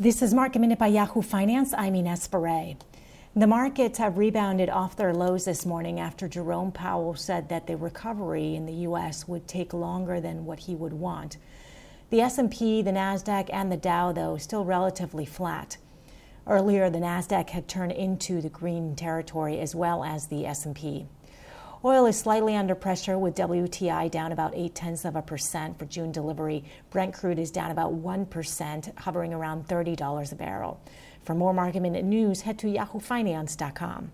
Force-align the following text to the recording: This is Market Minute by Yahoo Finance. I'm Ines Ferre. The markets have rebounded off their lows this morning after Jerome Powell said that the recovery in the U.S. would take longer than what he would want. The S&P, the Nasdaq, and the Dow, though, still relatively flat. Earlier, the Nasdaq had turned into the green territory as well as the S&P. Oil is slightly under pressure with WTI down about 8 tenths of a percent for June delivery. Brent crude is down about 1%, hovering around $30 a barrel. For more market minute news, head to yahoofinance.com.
This 0.00 0.22
is 0.22 0.32
Market 0.32 0.60
Minute 0.60 0.78
by 0.78 0.86
Yahoo 0.86 1.22
Finance. 1.22 1.74
I'm 1.76 1.96
Ines 1.96 2.28
Ferre. 2.28 2.76
The 3.34 3.46
markets 3.48 3.98
have 3.98 4.16
rebounded 4.16 4.70
off 4.70 4.94
their 4.94 5.12
lows 5.12 5.44
this 5.44 5.66
morning 5.66 5.98
after 5.98 6.28
Jerome 6.28 6.70
Powell 6.70 7.16
said 7.16 7.48
that 7.48 7.66
the 7.66 7.76
recovery 7.76 8.54
in 8.54 8.64
the 8.64 8.84
U.S. 8.84 9.26
would 9.26 9.48
take 9.48 9.72
longer 9.72 10.20
than 10.20 10.44
what 10.44 10.60
he 10.60 10.76
would 10.76 10.92
want. 10.92 11.36
The 12.10 12.20
S&P, 12.20 12.80
the 12.80 12.92
Nasdaq, 12.92 13.50
and 13.52 13.72
the 13.72 13.76
Dow, 13.76 14.12
though, 14.12 14.36
still 14.36 14.64
relatively 14.64 15.26
flat. 15.26 15.78
Earlier, 16.46 16.90
the 16.90 17.00
Nasdaq 17.00 17.50
had 17.50 17.66
turned 17.66 17.90
into 17.90 18.40
the 18.40 18.48
green 18.48 18.94
territory 18.94 19.58
as 19.58 19.74
well 19.74 20.04
as 20.04 20.28
the 20.28 20.46
S&P. 20.46 21.08
Oil 21.84 22.06
is 22.06 22.18
slightly 22.18 22.56
under 22.56 22.74
pressure 22.74 23.16
with 23.16 23.36
WTI 23.36 24.10
down 24.10 24.32
about 24.32 24.52
8 24.56 24.74
tenths 24.74 25.04
of 25.04 25.14
a 25.14 25.22
percent 25.22 25.78
for 25.78 25.84
June 25.84 26.10
delivery. 26.10 26.64
Brent 26.90 27.14
crude 27.14 27.38
is 27.38 27.52
down 27.52 27.70
about 27.70 27.94
1%, 27.94 28.98
hovering 28.98 29.32
around 29.32 29.68
$30 29.68 30.32
a 30.32 30.34
barrel. 30.34 30.80
For 31.22 31.36
more 31.36 31.54
market 31.54 31.80
minute 31.80 32.04
news, 32.04 32.40
head 32.40 32.58
to 32.58 32.66
yahoofinance.com. 32.66 34.10